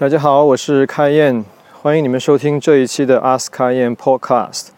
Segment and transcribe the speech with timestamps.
[0.00, 4.68] 大家好，我是开燕，欢迎你们收听这一期的 Ask 开燕 Podcast。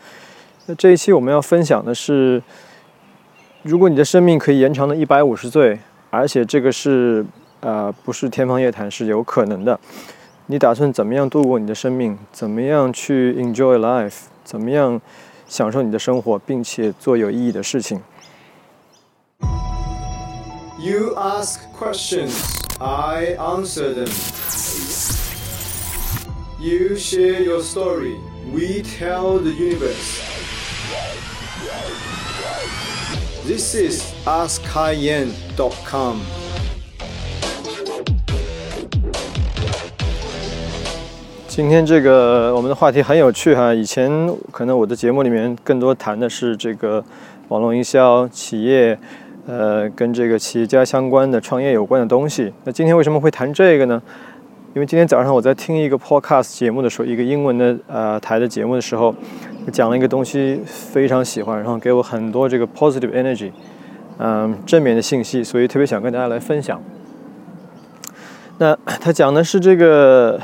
[0.64, 2.42] 那这一期我们要分享的是，
[3.60, 5.78] 如果你的生命可以延长到一百五十岁，
[6.08, 7.22] 而且这个是
[7.60, 9.78] 呃不是天方夜谭，是有可能的，
[10.46, 12.18] 你打算怎么样度过你的生命？
[12.32, 14.22] 怎么样去 enjoy life？
[14.42, 14.98] 怎么样
[15.46, 18.00] 享受你的生活，并且做有意义的事情
[20.78, 24.08] ？You ask questions, I answer them.
[26.62, 28.16] You share your story,
[28.52, 30.20] we tell the universe.
[33.46, 36.16] This is AskKaiYan.com.
[41.48, 44.10] 今天这个我们的话题很有趣哈，以前
[44.52, 47.02] 可能我的节目里面更多谈的是这个
[47.48, 48.98] 网络营销、企业，
[49.46, 52.52] 呃，跟这个企业家相关的创业有关的东西。
[52.64, 54.02] 那今天为什么会谈这个呢？
[54.72, 59.12] 因为今天早上我在听一个 podcast 节目的时候，一个英文的呃台的节目的时候，
[59.72, 63.50] 讲了一个东西非常喜欢，然后给我很多这个 positive energy，
[64.18, 66.80] 嗯，正面的信息，所以特别想跟大家来分享。
[68.58, 70.40] 那他讲的是这个。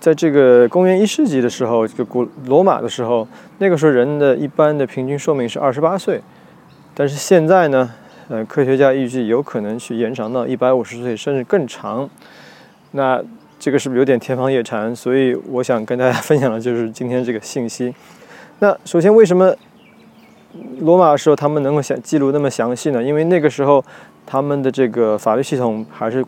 [0.00, 3.26] 在这个公元一世纪的时候，这个古罗马的时候，
[3.56, 6.20] 那个时候人的一般的平均寿命是二十八岁，
[6.94, 7.90] 但是现在呢，
[8.28, 12.10] 呃，科学家预计有可能去延长到一百五十岁，甚至更长。
[12.96, 13.20] 那
[13.58, 14.94] 这个是不是有点天方夜谭？
[14.94, 17.92] 所以我想跟大家分享的就是今天这个信息。
[18.60, 19.52] 那首先，为什么
[20.78, 23.02] 罗马的时候他们能够想记录那么详细呢？
[23.02, 23.84] 因为那个时候
[24.24, 26.24] 他们的这个法律系统还是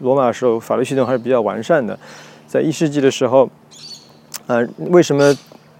[0.00, 1.96] 罗马的时候法律系统还是比较完善的。
[2.48, 3.48] 在一世纪的时候，
[4.48, 5.32] 呃，为什么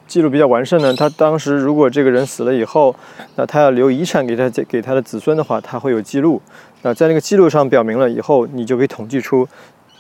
[0.06, 0.95] 记录比较完善呢？
[0.95, 2.95] 他当时如果这个人死了以后，
[3.34, 6.41] 那他要留遗产给他给他的子孙的话，他会有记录。
[6.83, 9.48] 那在那个记录上表明了以后，你就可以统计出，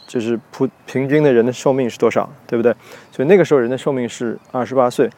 [0.08, 2.74] 就是普平均的人的寿命是多少，对不对？
[3.12, 5.08] 所以那个时候人的寿命是二十八岁，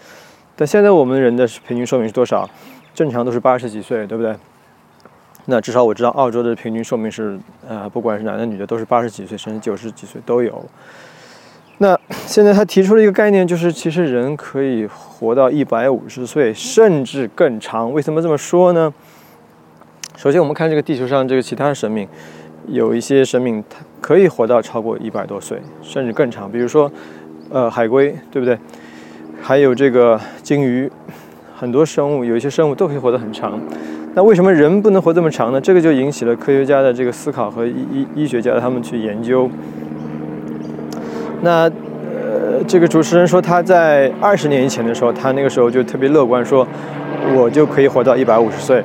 [0.54, 2.46] 但现在我们人的平均寿命是多少？
[2.92, 4.34] 正常都是八十几岁，对不对？
[5.46, 10.68] 那至少我知道澳洲的平均寿命是，呃，不管是男的女的，都是八十几岁，甚至九十几岁都有。
[11.78, 17.90] 那现在他提出了一个概念，就是其实人可以活到一百五十岁，甚至更长。
[17.90, 18.92] 为什么这么说呢？
[20.16, 22.06] 首先，我们看这个地球上这个其他生命，
[22.66, 26.50] 有一些生命它可以活到超过一百多岁，甚至更长。
[26.50, 26.90] 比如说，
[27.50, 28.58] 呃，海龟，对不对？
[29.42, 30.90] 还有这个鲸鱼，
[31.54, 33.58] 很多生物，有一些生物都可以活得很长。
[34.14, 35.60] 那为什么人不能活这么长呢？
[35.60, 39.48] 这个就引起了科学家的这个思考和医医医学家他们去研究。
[41.42, 41.70] 那
[42.12, 46.66] 呃，这个主持人说他在二十年以前的时候，他那个时候就特别乐观，说
[47.34, 48.82] 我就可以活到一百五十岁。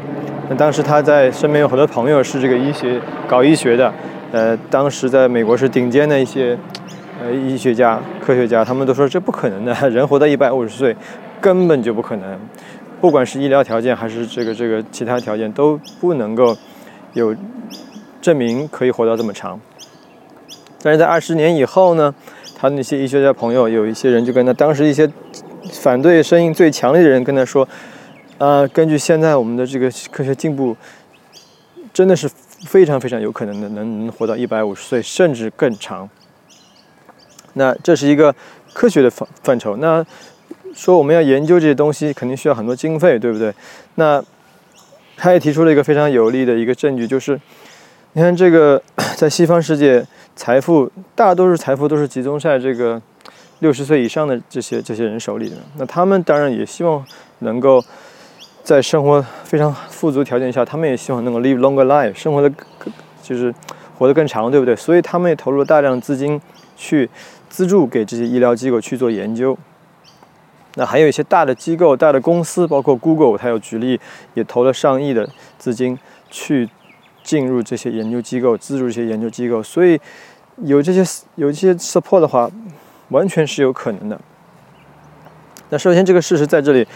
[0.47, 3.91] 那当时他在身边有很多朋友是这个医学搞医学的，
[4.35, 6.57] 呃，当时在美国是顶尖的一些
[7.21, 10.93] 呃医学家、科学家，他们都说这不可能的， 人活到一百五十岁
[11.39, 12.37] 根本就不可能，
[12.99, 16.53] 不管是医疗条件还是这个这个其他条件都不能够
[17.13, 17.33] 有
[18.21, 19.57] 证明可以活到这么长。
[20.81, 22.13] 但是在二十年以后呢？
[22.57, 25.09] 他那些医学家朋友，有一些人就跟他当时一些
[25.73, 27.67] 反对声音最强烈的人跟他说
[28.39, 30.75] ：“呃，根据现在我们的这个科学进步，
[31.93, 32.29] 真的是
[32.65, 36.09] 非常非常有可能的，能能活到一百五十岁甚至更长。
[37.53, 38.35] 那这是一个
[38.73, 39.77] 科学的范范畴。
[39.77, 40.05] 那
[40.73, 43.53] 说我们要研究这些东西，肯定需要很多经费，对不对？
[43.95, 44.21] 那
[45.15, 47.39] 他也提出了一个非常有力的一个证据，就是
[48.13, 48.81] 你看这个
[49.15, 50.05] 在西方世界。”
[50.37, 53.01] 财富大多数财富都是集中在这个
[53.59, 55.55] 六十岁以上的这些这些人手里的。
[55.77, 57.05] 那他们当然也希望
[57.39, 57.81] 能够
[58.65, 62.51] 在生活非常富足条件下，他们也希望能够 live longer life，生活的
[63.21, 63.53] 就是
[63.97, 64.75] 活得更长，对不对？
[64.75, 66.41] 所以他们也投入了大量资金
[66.75, 67.07] 去
[67.47, 69.55] 资助给这些医疗机构去做研究。
[70.73, 73.99] 那还有一些大的机构、大的公司，包括 Google，它有举例
[74.33, 75.97] 也投了上亿的资金
[76.29, 76.69] 去。
[77.23, 79.99] 进入这些研究机构，资助这些研究机构，所以
[80.57, 82.47] 有这些有这些 support 的话，
[83.09, 84.21] 完全是有可能的。
[85.71, 86.87] 那首先这个事实在这里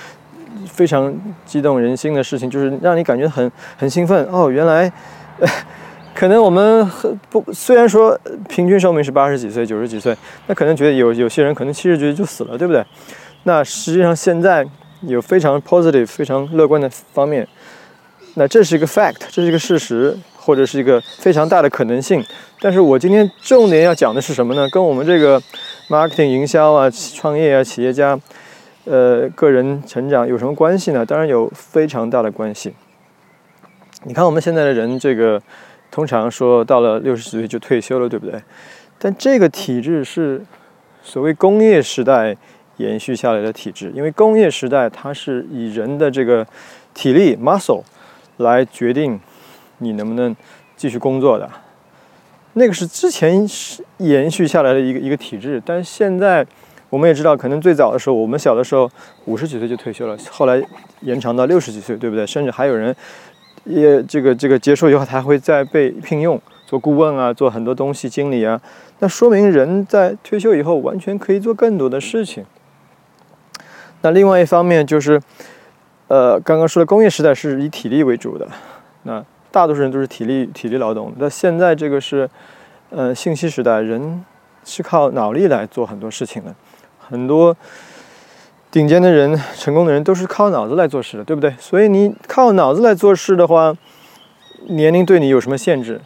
[0.79, 1.13] 非常
[1.45, 4.89] 激动人心的事情，就是让你感觉很很兴奋哦，原来
[6.15, 6.89] 可能我们
[7.29, 8.17] 不虽然说
[8.47, 10.15] 平均寿命是八十几岁、九十几岁，
[10.47, 12.81] 那可能觉得有有些人可能七十岁就死了，对不对？
[13.43, 14.65] 那实际上现在
[15.01, 17.45] 有非常 positive、非常乐观的方面。
[18.35, 22.23] 那这是一个 fact，这是一个事实，或者是一个非常大的可能性。
[22.61, 24.65] 但是我今天重点要讲的是什么呢？
[24.69, 25.41] 跟我们这个
[25.89, 28.17] marketing 营销啊、创业啊、企业家，
[28.85, 31.05] 呃，个人成长有什么关系呢？
[31.05, 32.73] 当然有非常大的关系。
[34.03, 35.41] 你看我们现在的人，这个
[35.91, 38.41] 通常说到了六十岁就退休了，对不对？
[38.97, 40.41] 但这个体制是
[41.03, 42.35] 所谓工业时代
[42.77, 46.45] 延续下来的体制，因为工业时代它是以人的这个
[46.93, 47.83] 体力 muscle
[48.37, 49.19] 来决定
[49.79, 50.35] 你能不能
[50.77, 51.49] 继续工作的。
[52.53, 56.45] 那个是之前是延续下来的一个一个体制，但现在
[56.89, 58.89] 我们也知道，可能最早的时候，我们小的时候
[59.25, 60.62] 五十几岁就退休了，后来
[61.01, 62.25] 延长到六十几岁，对不对？
[62.25, 62.95] 甚至还有人
[63.63, 68.59] 也这个这个结束以后，还会再被聘用做顾问啊，做很多东西经理啊。
[69.00, 72.45] 那说明人在退休以后完全可以做更多的事情。
[74.01, 75.21] 那另外一方面就是，
[76.07, 78.47] 呃，刚刚说的工业时代是以体力为主的，
[79.03, 79.24] 那。
[79.51, 82.30] 大多数人都是体力体力劳动，那现在这个是，
[82.92, 84.24] 呃，信息时代，人
[84.63, 86.53] 是靠脑力来做很多事情的，
[87.09, 87.56] 很多
[88.71, 91.53] 顶尖的人、成功的人都是靠脑子来做事的，对不对？
[91.59, 93.75] 所以你靠脑子来做事的话，
[94.67, 96.00] 年龄对你有什么限制？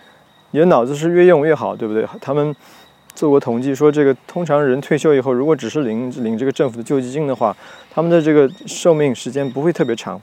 [0.52, 2.08] 你的脑子是越用越好，对不对？
[2.22, 2.56] 他们
[3.14, 7.56] 做过统计说，这个通常人退休以后，如果只是领领这个政府的救济金的话，
[7.94, 10.22] 他们的这个寿命时间不会特别长。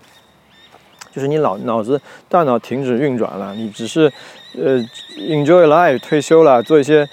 [1.12, 4.10] 就是你脑脑子大脑停止运转了，你只是
[4.56, 4.78] 呃
[5.18, 7.04] enjoy life 退休了，做一些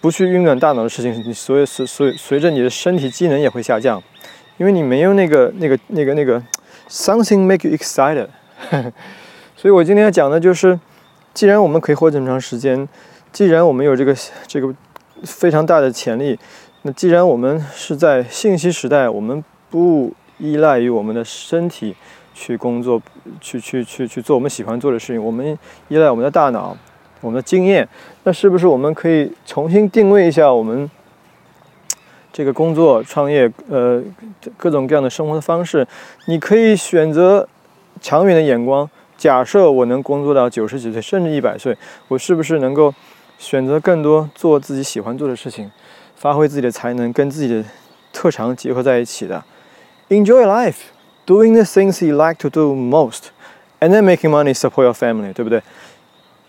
[0.00, 4.02] 不去运转大脑的事情，你所以随随随着你的身体机能也会下降，
[4.56, 6.42] 因为你没有那个那个那个那个
[6.88, 8.28] something make you excited。
[9.56, 10.78] 所以我今天要讲的就是，
[11.34, 12.88] 既然我们可以活这么长时间，
[13.30, 14.16] 既然我们有这个
[14.46, 14.74] 这个
[15.24, 16.38] 非常大的潜力，
[16.82, 21.94] 那既然我们是在信息时代，我们不依赖于我们的身体。
[22.32, 23.02] 去工作，
[23.38, 25.22] 去去去去做我们喜欢做的事情。
[25.22, 25.58] 我们
[25.88, 26.74] 依赖我们的大脑，
[27.20, 27.88] 我们的经验。
[28.24, 30.90] 那是不是我们可以重新定位一下我们
[32.32, 34.02] 这个工作、创业，呃，
[34.56, 35.86] 各种各样的生活的方式？
[36.26, 37.48] 你可以选择
[38.00, 38.88] 长远的眼光。
[39.16, 41.76] 假设我能工作到九十几岁，甚至一百岁，
[42.08, 42.94] 我是不是能够
[43.38, 45.70] 选择更多做自己喜欢做的事情，
[46.16, 47.64] 发挥自己的才能，跟自己的
[48.12, 49.44] 特长结合在一起的
[50.08, 50.76] ？Enjoy life。
[51.26, 53.26] Doing the things you like to do most,
[53.78, 55.62] and then making money support your family，对不对？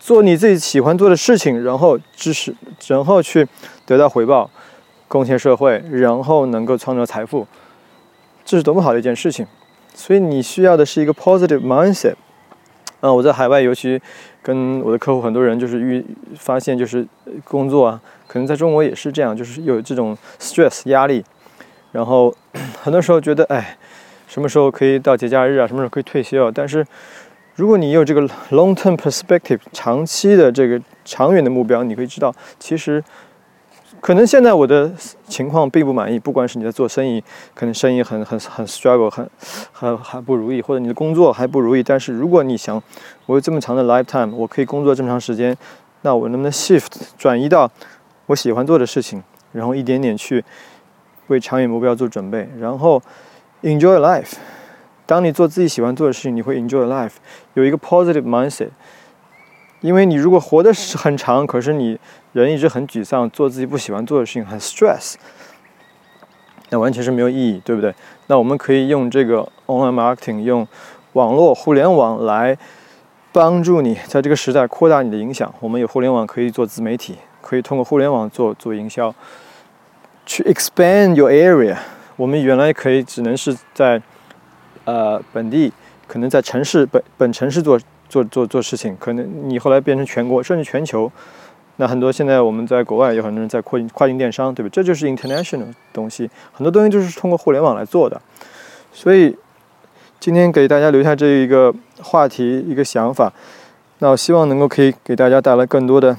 [0.04, 2.52] 做你自己喜欢做的事情，然后支持，
[2.88, 3.46] 然后去
[3.86, 4.50] 得到回报，
[5.06, 7.46] 贡献社会，然后能够创造财富，
[8.44, 9.46] 这是多么好的一件事情！
[9.94, 12.14] 所以你需要的是一个 positive mindset。
[12.98, 14.02] 啊，我在海外，尤其
[14.42, 16.04] 跟我的客户很多人就是遇
[16.36, 17.06] 发现，就是
[17.44, 21.24] 工作啊，可能在中国也是这样，就是有这种 stress 压力，
[21.92, 22.34] 然后
[22.82, 23.78] 很多时候觉得，哎。
[24.28, 25.66] 什么时候可以到节假日啊？
[25.66, 26.50] 什么时候可以退休？
[26.50, 26.82] 但是，
[27.56, 33.02] 如果你有这个 long-term perspective，长期的这个长远的目标，你可以知道，其实
[34.00, 34.90] 可能现在我的
[35.26, 36.18] 情况并不满意。
[36.18, 37.22] 不管是你在做生意，
[37.54, 39.28] 可能生意很很很 struggle，很
[39.72, 41.82] 很还不如意，或者你的工作还不如意。
[41.82, 42.82] 但是如果你想，
[43.26, 45.56] 我有这么长的 lifetime，我可以工作这么长时间，
[46.00, 46.88] 那我能不能 shift
[47.18, 47.70] 转移到
[48.26, 49.22] 我喜欢做的事情，
[49.52, 50.44] 然后一点点去
[51.26, 53.02] 为长远目标做准备，然后。
[53.64, 54.32] Enjoy life。
[55.12, 57.12] 当你做自己喜欢做的事情，你会 enjoy life，
[57.52, 58.70] 有一个 positive mindset。
[59.82, 61.98] 因为你如果活的是很长，可是你
[62.32, 65.16] 人一直很沮丧，做自己不喜欢做的事情很 stress，
[66.70, 67.94] 那完全是没有意义，对不对？
[68.28, 70.66] 那我们可以用这个 online marketing，用
[71.12, 72.56] 网络互联网来
[73.32, 75.54] 帮助你在这个时代扩大你的影响。
[75.60, 79.14] 我们有互联网可以做自媒体，可以通过互联网做做营销，
[80.24, 81.76] 去 expand your area。
[82.16, 84.00] 我们原来可以只能是在，
[84.84, 85.72] 呃，本地，
[86.06, 91.10] 可能在城市本本城市做做做做事情，可能你后来变成全国甚至全球，
[91.76, 94.68] 那很多现在我们在国外有很多人在跨境跨境电商，对吧？
[94.72, 98.20] 这就是 international 东西，很多东西就是通过互联网来做的。
[98.92, 99.36] 所以
[100.20, 103.32] 今天给大家留下这一个话题一个想法，
[104.00, 106.16] 那我希望能够可以给大家带来更多的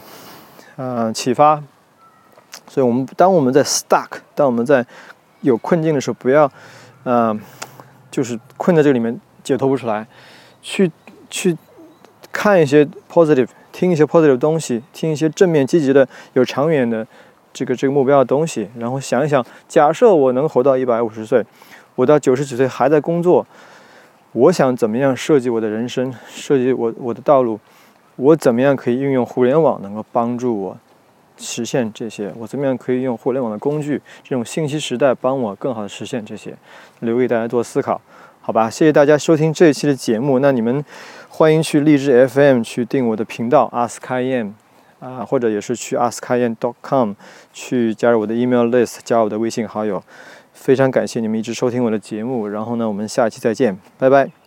[0.75, 1.61] 呃启发。
[2.67, 4.85] 所以我们当我们在 stuck，当我们在
[5.41, 6.51] 有困境的时候，不要，
[7.03, 7.37] 呃，
[8.13, 10.05] 就是困在这里面解脱不出来，
[10.61, 10.91] 去
[11.31, 11.57] 去
[12.31, 17.07] 看一些 positive，听一些 positive 的东西，听一些正面积极的、有长远的
[17.51, 21.43] 这个这个目标的东西，然后想一想，假设我能活到一百五十岁，
[21.95, 23.43] 我到九十几岁还在工作，
[24.33, 27.59] 我想怎么样设计我的人生，设计我我的道路，
[28.17, 30.77] 我怎么样可以运用互联网能够帮助我。
[31.43, 34.01] 实现这些，我怎么样可以用互联网的工具？
[34.23, 36.55] 这种信息时代帮我更好的实现这些，
[37.01, 37.99] 留给大家做思考，
[38.41, 38.69] 好吧？
[38.69, 40.39] 谢谢大家收听这一期的节目。
[40.39, 40.83] 那你们
[41.29, 44.53] 欢迎去荔枝 FM 去订我的频道 AskIM
[44.99, 47.13] 啊，或者也是去 AskIM.com
[47.51, 50.01] 去加入我的 email list，加我的微信好友。
[50.53, 52.47] 非常感谢你们一直收听我的节目。
[52.47, 54.42] 然后呢，我们下期再见，拜拜。